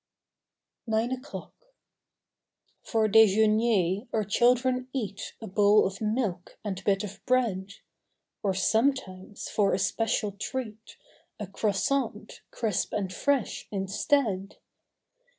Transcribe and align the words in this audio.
9 0.87 1.09
NINE 1.09 1.19
O'CLOCK 1.19 1.53
F 2.83 2.95
or 2.95 3.07
dejemier 3.07 4.07
our 4.11 4.23
children 4.23 4.87
eat 4.93 5.35
A 5.39 5.45
bowl 5.45 5.85
of 5.85 6.01
milk 6.01 6.57
and 6.63 6.83
bit 6.83 7.03
of 7.03 7.23
bread; 7.27 7.75
Or 8.41 8.55
sometimes, 8.55 9.47
for 9.47 9.75
a 9.75 9.77
special 9.77 10.31
treat, 10.31 10.97
A 11.39 11.45
croissant, 11.45 12.41
crisp 12.49 12.93
and 12.93 13.13
fresh, 13.13 13.67
instead. 13.69 14.57